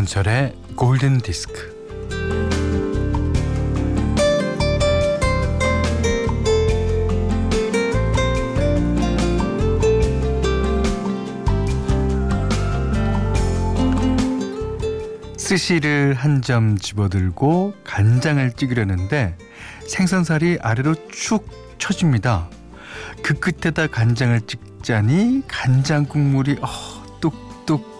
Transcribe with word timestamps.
김현철의 0.00 0.54
골든 0.76 1.18
디스크. 1.18 1.78
스시를 15.36 16.14
한 16.14 16.40
점 16.40 16.78
집어들고 16.78 17.74
간장을 17.84 18.52
찍으려는데 18.52 19.36
생선살이 19.86 20.58
아래로 20.62 20.94
축 21.08 21.46
처집니다. 21.78 22.48
그 23.22 23.34
끝에다 23.34 23.86
간장을 23.88 24.40
찍자니 24.46 25.42
간장 25.46 26.06
국물이 26.06 26.56
어, 26.62 26.68
뚝뚝 27.20 27.99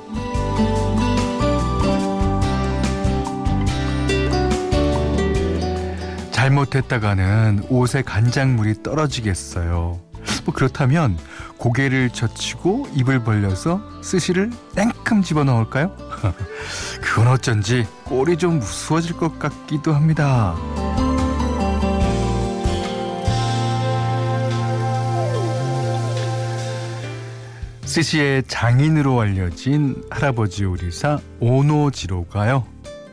잘못했다가는 6.41 7.67
옷에 7.69 8.01
간장물이 8.01 8.83
떨어지겠어요. 8.83 10.01
뭐 10.47 10.55
그렇다면 10.55 11.19
고개를 11.59 12.09
젖히고 12.09 12.89
입을 12.95 13.25
벌려서 13.25 13.83
스시를 14.03 14.51
땡큼 14.75 15.21
집어넣을까요? 15.21 15.95
그건 17.03 17.29
어쩐지 17.29 17.87
꼴이 18.05 18.39
좀 18.39 18.59
무서워질 18.59 19.19
것 19.19 19.39
같기도 19.39 19.93
합니다. 19.93 20.57
스시의 27.85 28.45
장인으로 28.49 29.21
알려진 29.21 30.03
할아버지 30.09 30.65
요리사 30.65 31.19
오노지로가요 31.41 32.65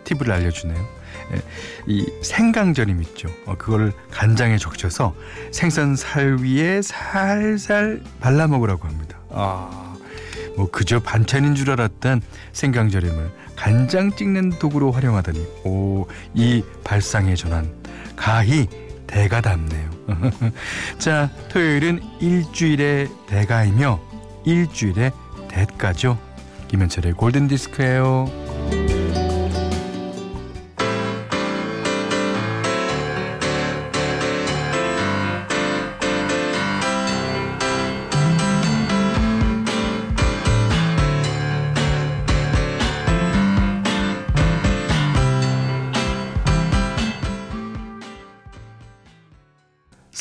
팁을 0.06 0.32
알려주네요. 0.32 0.97
예, 1.34 1.42
이 1.88 2.06
생강절임 2.22 3.02
있죠. 3.04 3.30
어, 3.46 3.56
그걸 3.58 3.92
간장에 4.12 4.58
적셔서 4.58 5.16
생선 5.52 5.96
살 5.96 6.38
위에 6.38 6.82
살살 6.82 8.02
발라 8.20 8.48
먹으라고 8.48 8.88
합니다. 8.88 9.18
아, 9.30 9.96
뭐 10.56 10.70
그저 10.72 11.00
반찬인 11.00 11.56
줄 11.56 11.72
알았던 11.72 12.22
생강절임을 12.54 13.32
간장 13.56 14.16
찍는 14.16 14.50
도구로 14.60 14.92
활용하다니, 14.92 15.40
오, 15.66 16.08
이 16.34 16.64
발상의 16.84 17.36
전환 17.36 17.72
가히 18.16 18.68
대가 19.08 19.42
답네요. 19.42 19.90
자, 21.00 21.30
토요일은 21.50 22.02
일주일의 22.20 23.08
대가이며 23.28 24.00
일주일의 24.46 25.12
대가죠. 25.50 26.18
김현철의 26.68 27.14
골든 27.14 27.48
디스크예요. 27.48 28.47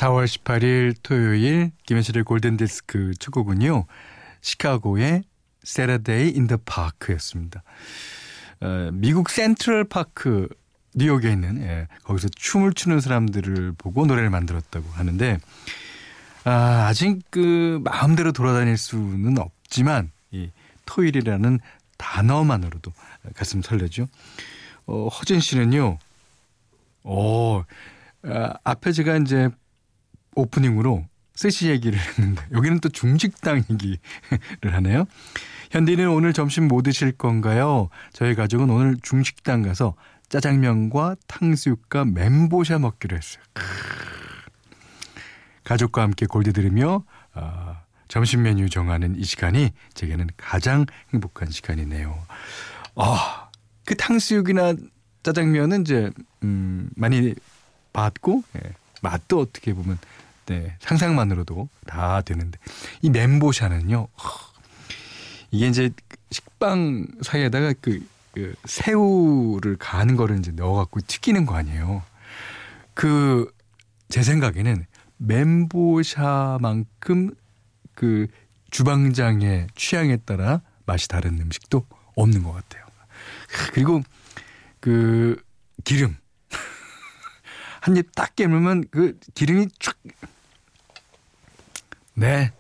4월 0.07 0.25
18일 0.27 0.95
토요일 1.03 1.73
김현실의 1.85 2.23
골든디스크 2.25 3.15
첫 3.19 3.33
곡은요. 3.33 3.87
시카고의 4.41 5.25
the 5.65 6.59
Park였습니다. 6.65 7.63
어, 8.61 8.91
미국 8.93 9.31
센트럴 9.31 9.85
파크 9.85 10.49
뉴욕에 10.95 11.33
있는 11.33 11.61
예, 11.63 11.89
거기서 12.05 12.29
춤을 12.37 12.75
추는 12.75 13.01
사람들을 13.01 13.73
보고 13.77 14.07
노래를 14.07 14.31
만들었다고 14.31 14.89
하는데 14.93 15.39
아, 16.45 16.87
아직 16.89 17.21
그 17.31 17.81
마음대로 17.83 18.31
돌아다닐 18.31 18.77
수는 18.77 19.39
없지만 19.39 20.13
이 20.31 20.51
토요일이라는 20.85 21.59
단어만으로도 21.99 22.93
가슴 23.35 23.61
설레죠. 23.61 24.07
어, 24.87 25.09
허진 25.09 25.41
씨는요. 25.41 25.99
어, 27.03 27.65
아, 28.23 28.55
앞에 28.63 28.93
제가 28.93 29.17
이제 29.17 29.51
오프닝으로 30.37 31.05
스시 31.35 31.69
얘기를 31.69 31.99
했는데 31.99 32.43
여기는 32.53 32.81
또 32.81 32.89
중식당 32.89 33.65
얘기를 33.71 33.99
하네요. 34.63 35.07
현디는 35.71 36.09
오늘 36.09 36.33
점심 36.33 36.69
뭐 36.69 36.81
드실 36.83 37.13
건가요? 37.13 37.89
저희 38.13 38.35
가족은 38.35 38.71
오늘 38.71 38.97
중식당 39.03 39.63
가서 39.63 39.95
짜장면과 40.29 41.17
탕수육과 41.27 42.05
멘보샤 42.07 42.79
먹기로 42.79 43.17
했어요. 43.17 43.43
가족과 45.65 46.03
함께 46.03 46.27
골드 46.27 46.53
들으며 46.53 47.05
어, 47.35 47.77
점심 48.09 48.43
메뉴 48.43 48.71
정하는 48.71 49.17
이 49.17 49.25
시간이 49.25 49.71
제게는 49.95 50.29
가장 50.37 50.87
행복한 51.13 51.51
시간이네요. 51.51 52.17
아, 52.95 53.51
그 53.85 53.97
탕수육이나 53.97 54.75
짜장면은 55.23 55.83
이제 55.83 56.11
음, 56.45 56.89
많이 56.95 57.35
봤고 57.93 58.43
예, 58.57 58.73
맛도 59.03 59.41
어떻게 59.41 59.75
보면 59.75 59.99
네, 60.47 60.77
상상만으로도 60.81 61.69
다 61.87 62.21
되는데 62.23 62.59
이 63.03 63.11
멘보샤는요. 63.11 64.09
이게 65.51 65.67
이제 65.69 65.91
식빵 66.31 67.07
사이에다가 67.23 67.73
그, 67.81 68.07
그 68.33 68.55
새우를 68.65 69.77
가는 69.77 70.17
거를 70.17 70.39
이제 70.39 70.53
넣어갖고 70.53 71.01
튀기는 71.07 71.47
거 71.47 71.55
아니에요. 71.57 72.03
그 72.95 73.51
제 74.09 74.23
생각에는 74.23 74.87
멘보샤만큼 76.07 77.35
그 77.95 78.29
주방장의 78.71 79.67
취향에 79.75 80.19
따라 80.19 80.61
맛이 80.85 81.09
다른 81.09 81.41
음식도 81.41 81.85
없는 82.15 82.43
것 82.45 82.53
같아요. 82.53 82.85
그리고 83.73 84.03
그 84.81 85.43
기름 85.85 86.17
한 87.81 87.97
입 87.97 88.15
딱 88.15 88.37
깨물면 88.37 88.85
그 88.91 89.19
기름이 89.35 89.69
쫙 89.81 89.97
네, 92.17 92.51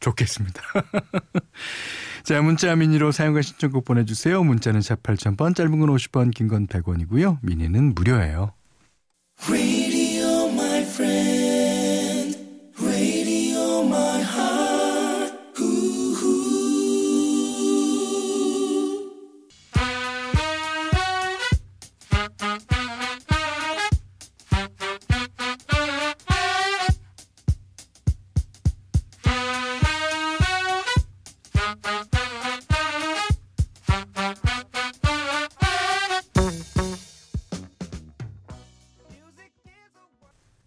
좋겠습니다. 0.00 0.60
자, 2.24 2.42
문자 2.42 2.74
미니로 2.76 3.12
사용과 3.12 3.42
신청곡 3.42 3.84
보내주세요. 3.84 4.42
문자는 4.44 4.80
샵 4.82 5.02
8000번, 5.02 5.54
짧은 5.54 5.78
건 5.80 5.90
50원, 5.90 6.32
긴 6.34 6.48
건 6.48 6.66
100원이고요. 6.66 7.38
미니는 7.42 7.94
무료예요. 7.94 8.52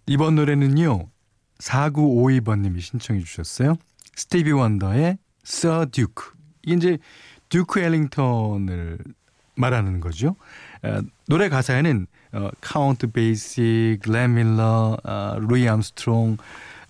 이번 0.09 0.33
노래는요. 0.33 1.07
4952번님이 1.59 2.81
신청해 2.81 3.21
주셨어요. 3.21 3.75
스티비 4.15 4.51
원더의 4.51 5.19
Sir 5.45 5.85
Duke. 5.91 6.25
이게 6.63 6.75
이제 6.75 6.97
듀크 7.50 7.79
엘링턴을 7.79 8.97
말하는 9.53 10.00
거죠. 10.00 10.35
어, 10.81 11.01
노래 11.27 11.47
가사에는 11.47 12.07
어, 12.31 12.50
카운트 12.59 13.11
베이시, 13.11 14.00
글렌 14.01 14.33
밀러, 14.33 14.97
어, 15.03 15.38
루이 15.41 15.67
암스트롱, 15.67 16.38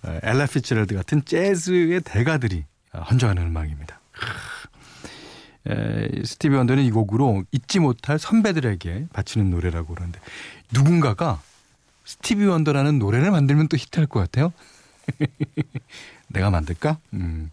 어, 0.04 0.18
엘라 0.22 0.46
피츠제럴드 0.46 0.94
같은 0.94 1.22
재즈의 1.22 2.00
대가들이 2.00 2.64
어, 2.94 3.00
헌정하는 3.00 3.48
음악입니다. 3.48 4.00
에, 5.68 6.08
스티비 6.24 6.54
원더는 6.54 6.84
이 6.84 6.90
곡으로 6.90 7.44
잊지 7.52 7.80
못할 7.80 8.18
선배들에게 8.18 9.08
바치는 9.12 9.50
노래라고 9.50 9.94
그러는데 9.94 10.20
누군가가 10.72 11.42
스티비 12.10 12.44
원더라는 12.44 12.98
노래를 12.98 13.30
만들면 13.30 13.68
또 13.68 13.76
히트할 13.76 14.08
것 14.08 14.18
같아요. 14.18 14.52
내가 16.26 16.50
만들까? 16.50 16.98
음. 17.12 17.52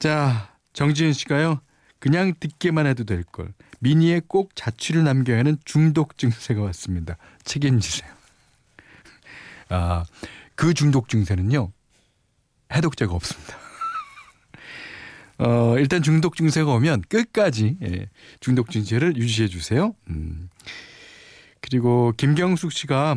자, 0.00 0.52
정지은 0.72 1.12
씨가요. 1.12 1.60
그냥 2.00 2.34
듣기만 2.40 2.86
해도 2.86 3.04
될 3.04 3.22
걸. 3.22 3.54
미니에 3.78 4.22
꼭 4.26 4.56
자취를 4.56 5.04
남겨야 5.04 5.38
하는 5.38 5.56
중독 5.64 6.18
증세가 6.18 6.62
왔습니다. 6.62 7.16
책임지세요. 7.44 8.10
아, 9.68 10.04
그 10.56 10.74
중독 10.74 11.08
증세는요. 11.08 11.70
해독제가 12.72 13.14
없습니다. 13.14 13.56
어, 15.38 15.78
일단 15.78 16.02
중독 16.02 16.34
증세가 16.34 16.72
오면 16.72 17.02
끝까지 17.08 17.76
예, 17.82 18.08
중독 18.40 18.72
증세를 18.72 19.16
유지해 19.16 19.46
주세요. 19.46 19.94
음. 20.10 20.48
그리고 21.72 22.12
김경숙 22.18 22.70
씨가 22.70 23.16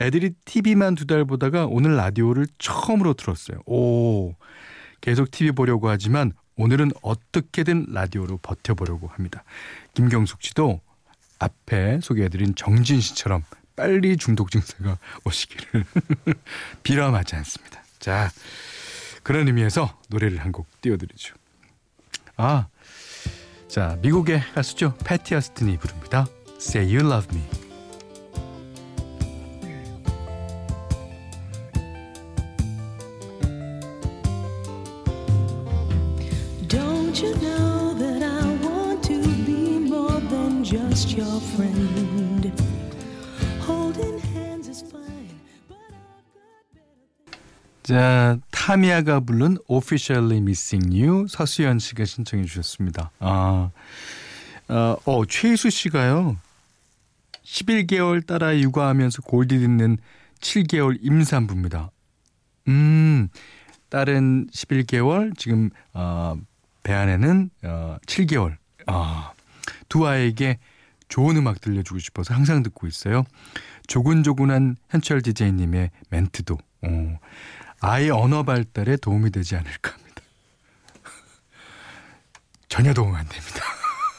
애들이 0.00 0.30
TV만 0.46 0.94
두 0.94 1.04
달 1.04 1.26
보다가 1.26 1.66
오늘 1.66 1.96
라디오를 1.96 2.46
처음으로 2.56 3.12
들었어요. 3.12 3.58
오, 3.66 4.34
계속 5.02 5.30
TV 5.30 5.52
보려고 5.52 5.90
하지만 5.90 6.32
오늘은 6.56 6.92
어떻게든 7.02 7.88
라디오로 7.90 8.38
버텨보려고 8.38 9.08
합니다. 9.08 9.44
김경숙 9.92 10.42
씨도 10.42 10.80
앞에 11.40 12.00
소개해드린 12.02 12.54
정진 12.54 13.02
씨처럼 13.02 13.44
빨리 13.76 14.16
중독 14.16 14.50
증세가 14.50 14.96
오시기를 15.26 15.84
비람하지 16.82 17.36
않습니다. 17.36 17.82
자, 17.98 18.30
그런 19.22 19.46
의미에서 19.46 19.94
노래를 20.08 20.38
한 20.38 20.52
곡 20.52 20.66
띄워드리죠. 20.80 21.34
아, 22.38 22.68
자, 23.68 23.98
미국의 24.00 24.40
가수죠. 24.54 24.96
패티 25.04 25.34
어스틴이 25.34 25.76
부릅니다. 25.76 26.26
Say 26.58 26.82
You 26.82 27.00
Love 27.00 27.32
Me. 27.32 27.40
Don't 36.66 37.14
you 37.22 37.32
know 37.36 37.94
that 37.94 38.22
I 38.22 38.58
want 38.66 39.04
to 39.04 39.20
be 39.46 39.78
more 39.78 40.18
than 40.28 40.64
just 40.64 41.16
your 41.16 41.40
friend? 41.54 42.52
Holding 43.60 44.18
hands 44.18 44.66
is 44.68 44.82
fine, 44.82 45.30
but 45.68 45.78
I've 45.78 46.34
got 46.34 46.58
better. 47.30 47.38
자, 47.84 48.38
타미야가 48.50 49.20
부른 49.20 49.58
Officially 49.70 50.38
Missing 50.38 50.92
You 50.92 51.26
서수연 51.28 51.78
씨가 51.78 52.04
신청해 52.04 52.44
주셨습니다. 52.46 53.12
아, 53.20 53.70
어, 54.68 54.96
어 55.04 55.24
최희수 55.24 55.70
씨가요. 55.70 56.36
11개월 57.48 58.24
따라 58.26 58.56
육아하면서 58.58 59.22
골디 59.22 59.58
듣는 59.58 59.98
7개월 60.40 60.98
임산부입니다. 61.00 61.90
음, 62.68 63.28
딸은 63.88 64.48
11개월, 64.52 65.36
지금 65.38 65.70
어, 65.94 66.36
배 66.82 66.92
안에는 66.92 67.50
어, 67.64 67.96
7개월. 68.06 68.56
아, 68.86 69.32
두 69.88 70.06
아이에게 70.06 70.58
좋은 71.08 71.36
음악 71.36 71.60
들려주고 71.60 71.98
싶어서 71.98 72.34
항상 72.34 72.62
듣고 72.62 72.86
있어요. 72.86 73.24
조근조근한 73.86 74.76
현철 74.90 75.22
디제이님의 75.22 75.90
멘트도 76.10 76.58
어, 76.82 77.18
아이 77.80 78.10
언어 78.10 78.42
발달에 78.42 78.98
도움이 78.98 79.30
되지 79.30 79.56
않을까 79.56 79.92
합니다. 79.92 80.22
전혀 82.68 82.92
도움 82.92 83.14
안 83.14 83.26
됩니다. 83.26 83.64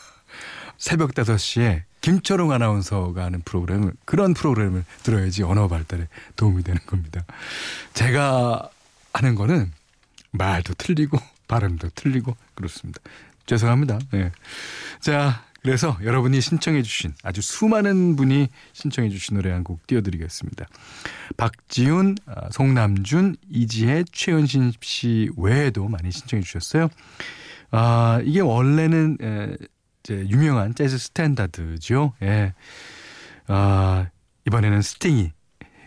새벽 0.77 1.11
5시에 1.11 1.88
김철웅 2.01 2.51
아나운서가 2.51 3.23
하는 3.25 3.41
프로그램을 3.41 3.93
그런 4.05 4.33
프로그램을 4.33 4.85
들어야지 5.03 5.43
언어 5.43 5.67
발달에 5.67 6.07
도움이 6.35 6.63
되는 6.63 6.79
겁니다. 6.85 7.23
제가 7.93 8.69
하는 9.13 9.35
거는 9.35 9.71
말도 10.31 10.73
틀리고 10.75 11.17
발음도 11.47 11.89
틀리고 11.95 12.35
그렇습니다. 12.55 12.99
죄송합니다. 13.47 13.99
네. 14.11 14.31
자, 15.01 15.43
그래서 15.61 15.97
여러분이 16.03 16.39
신청해 16.39 16.83
주신 16.83 17.13
아주 17.23 17.41
수많은 17.41 18.15
분이 18.15 18.47
신청해 18.73 19.09
주신 19.09 19.35
노래 19.35 19.51
한 19.51 19.63
곡 19.63 19.85
띄워드리겠습니다. 19.87 20.65
박지훈, 21.35 22.15
아, 22.27 22.49
송남준, 22.51 23.35
이지혜, 23.49 24.03
최은신 24.11 24.71
씨 24.81 25.29
외에도 25.35 25.87
많이 25.87 26.11
신청해 26.11 26.43
주셨어요. 26.43 26.87
아, 27.71 28.21
이게 28.23 28.39
원래는 28.39 29.17
에, 29.21 29.55
이제 30.03 30.27
유명한 30.29 30.75
재즈 30.75 30.97
스탠다드죠. 30.97 32.13
예. 32.21 32.53
아, 33.47 34.07
이번에는 34.47 34.81
스팅이 34.81 35.31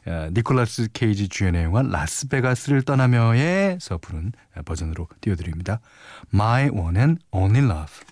아, 0.06 0.30
니콜라스 0.32 0.88
케이지 0.92 1.28
주연의 1.28 1.64
영화 1.64 1.82
라스베가스를 1.82 2.82
떠나며에서 2.82 3.98
부른 3.98 4.32
버전으로 4.64 5.08
띄워드립니다. 5.20 5.80
My 6.34 6.68
One 6.70 6.98
and 6.98 7.24
Only 7.30 7.64
Love. 7.64 8.11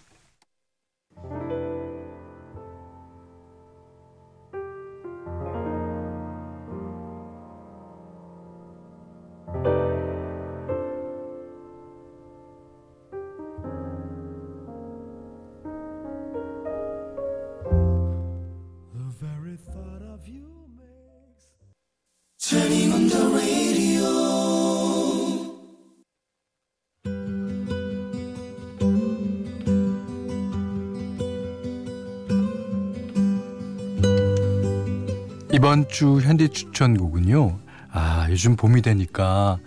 이번 35.61 35.89
주 35.89 36.21
현대 36.23 36.49
추천곡은요. 36.49 37.61
아, 37.93 38.27
요즘 38.31 38.57
봄이 38.57 38.81
되니까 38.81 39.59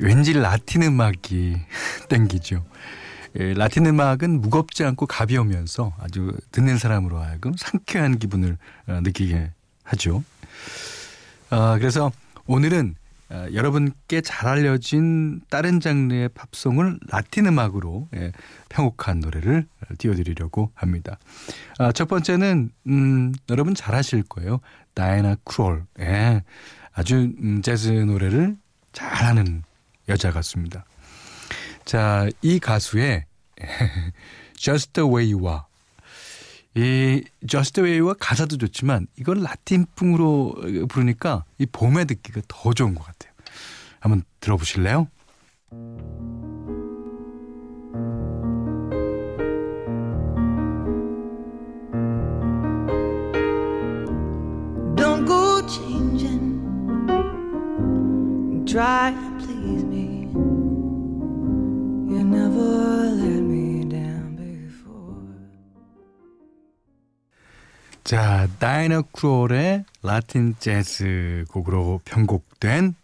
왠지 0.00 0.32
라틴 0.32 0.84
음악이 0.84 1.56
땡기죠. 2.08 2.64
예, 3.40 3.52
라틴 3.54 3.86
음악은 3.86 4.40
무겁지 4.40 4.84
않고 4.84 5.06
가벼우면서 5.06 5.92
아주 5.98 6.32
듣는 6.52 6.78
사람으로 6.78 7.18
하여금 7.18 7.54
상쾌한 7.58 8.20
기분을 8.20 8.56
어, 8.86 9.00
느끼게 9.02 9.50
하죠. 9.82 10.22
아, 11.50 11.76
그래서 11.80 12.12
오늘은 12.46 12.94
어, 13.28 13.46
여러분께 13.52 14.20
잘 14.20 14.48
알려진 14.48 15.40
다른 15.50 15.80
장르의 15.80 16.28
팝송을 16.28 17.00
라틴 17.08 17.46
음악으로 17.46 18.06
예, 18.14 18.30
편곡한 18.68 19.18
노래를 19.18 19.66
띄워드리려고 19.98 20.70
합니다. 20.74 21.18
아, 21.80 21.90
첫 21.90 22.06
번째는 22.06 22.70
음, 22.86 23.32
여러분 23.50 23.74
잘 23.74 23.96
아실 23.96 24.22
거예요. 24.22 24.60
다이나 24.96 25.36
크롤. 25.44 25.84
예, 26.00 26.42
아주 26.92 27.16
음, 27.16 27.60
재즈 27.62 27.90
노래를 27.90 28.56
잘하는 28.92 29.62
여자 30.08 30.32
같습니다. 30.32 30.86
자, 31.84 32.28
이 32.40 32.58
가수의 32.58 33.26
Just 34.56 34.94
the 34.94 35.08
Way 35.08 35.34
You 35.34 35.46
Are 35.48 35.60
이 36.74 37.24
Just 37.46 37.74
the 37.74 37.86
Way와 37.88 38.14
가사도 38.18 38.56
좋지만 38.56 39.06
이걸 39.18 39.42
라틴풍으로 39.42 40.86
부르니까 40.88 41.44
이 41.58 41.66
봄에 41.66 42.06
듣기가 42.06 42.40
더 42.48 42.72
좋은 42.72 42.94
것 42.94 43.04
같아요. 43.04 43.32
한번 44.00 44.22
들어보실래요? 44.40 45.08
Changing. 55.66 56.56
Try 58.66 59.08
and 59.08 59.38
please 59.44 59.84
me. 59.84 60.28
You 62.08 62.24
never 62.24 63.10
let 63.16 63.42
me 63.42 63.88
down 63.88 64.36
before. 64.36 65.22
자, 68.04 68.48
다이너 68.58 69.02
크롤의 69.12 69.84
라틴 70.02 70.54
재즈 70.58 71.44
곡으로 71.50 72.00
편곡된 72.04 72.94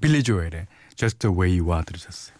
빌리 0.00 0.22
조엘의 0.22 0.66
Just 0.96 1.18
the 1.18 1.34
Way 1.34 1.58
You 1.58 1.72
Are 1.72 1.84
들으셨어요. 1.84 2.36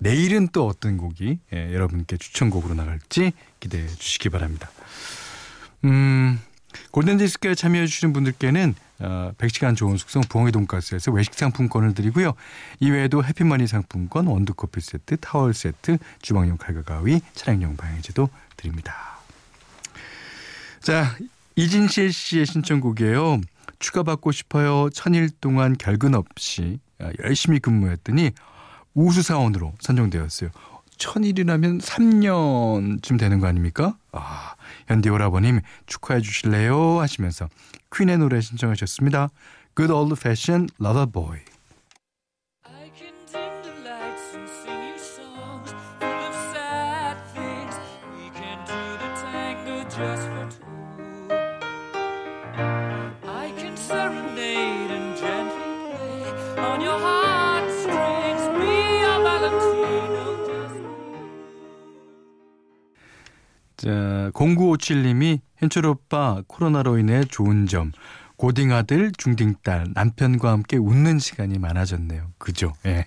내일은 0.00 0.48
또 0.48 0.66
어떤 0.66 0.96
곡이 0.96 1.38
예, 1.52 1.74
여러분께 1.74 2.16
추천곡으로 2.16 2.74
나갈지 2.74 3.32
기대해 3.60 3.86
주시기 3.86 4.30
바랍니다. 4.30 4.70
음, 5.84 6.40
골든디스크에 6.90 7.54
참여해 7.54 7.86
주시는 7.86 8.12
분들께는 8.12 8.74
어, 9.00 9.32
100시간 9.38 9.76
좋은 9.76 9.96
숙성 9.96 10.22
부엉이 10.28 10.52
돈가스에서 10.52 11.10
외식 11.12 11.34
상품권을 11.34 11.94
드리고요. 11.94 12.34
이외에도 12.80 13.24
해피머니 13.24 13.66
상품권, 13.66 14.26
원두커피 14.26 14.80
세트, 14.80 15.16
타월 15.18 15.54
세트, 15.54 15.98
주방용 16.20 16.58
칼과 16.58 16.82
가위, 16.82 17.20
차량용 17.34 17.76
방향제도 17.76 18.28
드립니다. 18.56 18.94
자, 20.80 21.16
이진실 21.56 22.12
씨의 22.12 22.46
신청곡이에요. 22.46 23.40
추가받고 23.78 24.32
싶어요. 24.32 24.90
천일 24.90 25.30
동안 25.40 25.76
결근 25.78 26.14
없이 26.14 26.78
아, 26.98 27.10
열심히 27.24 27.58
근무했더니 27.58 28.32
우수사원으로 28.94 29.74
선정되었어요. 29.80 30.50
천일이라면 30.98 31.78
3년쯤 31.78 33.18
되는 33.18 33.40
거 33.40 33.46
아닙니까? 33.46 33.96
아, 34.12 34.54
현디 34.88 35.08
오라버님 35.08 35.60
축하해 35.86 36.20
주실래요? 36.20 37.00
하시면서 37.00 37.48
퀸의 37.94 38.18
노래 38.18 38.40
신청하셨습니다. 38.40 39.28
Good 39.76 39.92
Old 39.92 40.14
Fashioned 40.18 40.74
Lover 40.80 41.10
Boy. 41.10 41.40
just 50.00 50.28
for 50.28 50.48
two. 50.48 50.69
0957님이 64.40 65.40
현철 65.56 65.86
오빠 65.86 66.42
코로나로 66.46 66.98
인해 66.98 67.24
좋은 67.24 67.66
점 67.66 67.92
고딩 68.36 68.72
아들, 68.72 69.12
중딩 69.12 69.56
딸, 69.62 69.86
남편과 69.92 70.50
함께 70.50 70.78
웃는 70.78 71.18
시간이 71.18 71.58
많아졌네요. 71.58 72.32
그죠? 72.38 72.72
예. 72.86 73.04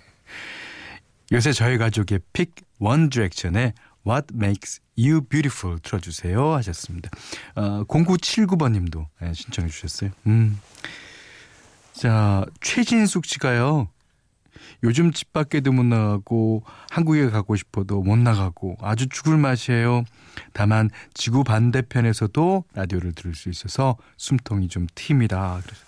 요새 1.31 1.51
저희 1.51 1.79
가족의 1.79 2.19
pick 2.33 2.53
원 2.79 3.09
디렉션의 3.09 3.73
What 4.05 4.27
Makes 4.35 4.81
You 4.97 5.21
Beautiful 5.21 5.79
틀어주세요 5.81 6.53
하셨습니다. 6.53 7.09
어, 7.55 7.83
0979번님도 7.85 9.07
예, 9.23 9.33
신청해 9.33 9.69
주셨어요. 9.69 10.11
음. 10.27 10.59
자, 11.93 12.45
최진숙 12.61 13.25
씨가요. 13.25 13.87
요즘 14.83 15.11
집 15.11 15.33
밖에도 15.33 15.71
못 15.71 15.83
나가고 15.83 16.63
한국에 16.89 17.29
가고 17.29 17.55
싶어도 17.55 18.01
못 18.01 18.17
나가고 18.17 18.77
아주 18.81 19.07
죽을 19.09 19.37
맛이에요. 19.37 20.03
다만 20.53 20.89
지구 21.13 21.43
반대편에서도 21.43 22.65
라디오를 22.73 23.13
들을 23.13 23.35
수 23.35 23.49
있어서 23.49 23.97
숨통이 24.17 24.67
좀 24.67 24.87
튑니다. 24.95 25.61
그래서 25.63 25.83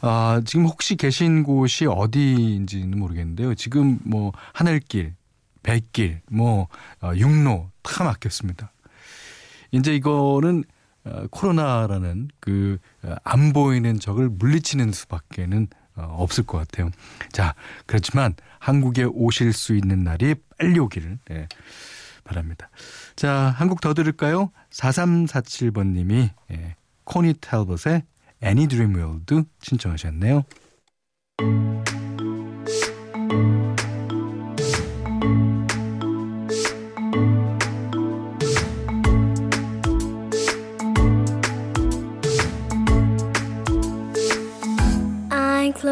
아, 0.00 0.40
지금 0.44 0.66
혹시 0.66 0.96
계신 0.96 1.42
곳이 1.42 1.86
어디인지는 1.86 2.98
모르겠는데요. 2.98 3.54
지금 3.54 3.98
뭐 4.04 4.32
하늘길, 4.52 5.14
백길, 5.62 6.22
뭐 6.30 6.68
어, 7.00 7.12
육로 7.14 7.70
다 7.82 8.04
막혔습니다. 8.04 8.72
이제 9.70 9.94
이거는 9.94 10.64
어, 11.04 11.26
코로나라는 11.30 12.28
그 12.40 12.78
안 13.24 13.52
보이는 13.52 13.98
적을 13.98 14.28
물리치는 14.28 14.92
수밖에는 14.92 15.66
어, 15.72 15.81
없을 15.96 16.44
것 16.44 16.58
같아요. 16.58 16.90
자, 17.32 17.54
그렇지만 17.86 18.34
한국에 18.58 19.04
오실 19.04 19.52
수 19.52 19.74
있는 19.74 20.04
날이 20.04 20.34
빨리 20.58 20.78
오기를 20.78 21.18
예, 21.30 21.48
바랍니다. 22.24 22.70
자, 23.16 23.54
한국 23.56 23.80
더 23.80 23.94
들을까요? 23.94 24.50
4347번님이 24.70 26.30
예, 26.52 26.76
코니 27.04 27.34
텔벗의 27.40 28.04
Any 28.42 28.66
Dream 28.68 28.94
Will 28.94 29.20
Do 29.26 29.44
신청하셨네요. 29.60 30.44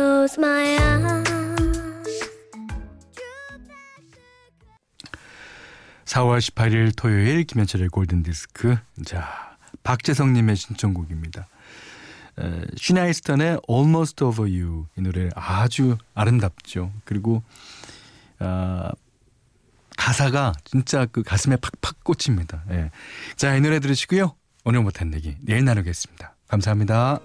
Close 0.00 0.40
my 0.40 0.78
eyes. 0.78 1.30
4월 6.06 6.40
18일 6.40 6.92
토요일 6.96 7.44
김현철의 7.44 7.88
골든 7.90 8.22
디스크. 8.24 8.76
자, 9.04 9.56
박재성 9.84 10.32
님의 10.32 10.56
신청곡입니다. 10.56 11.46
에, 12.40 12.64
시나 12.76 13.00
이스턴의 13.00 13.60
Almost 13.68 14.24
Over 14.24 14.50
You 14.50 14.86
이 14.96 15.02
노래 15.02 15.28
아주 15.36 15.98
아름답죠. 16.14 16.92
그리고 17.04 17.44
아, 18.40 18.90
가사가 19.96 20.52
진짜 20.64 21.06
그 21.06 21.22
가슴에 21.22 21.56
팍팍 21.56 22.02
꽂힙니다. 22.02 22.64
예. 22.70 22.90
자, 23.36 23.54
이 23.54 23.60
노래 23.60 23.78
들으시고요. 23.78 24.34
오늘 24.64 24.82
못한 24.82 25.14
얘기 25.14 25.36
내일 25.42 25.64
나누겠습니다. 25.64 26.34
감사합니다. 26.48 27.20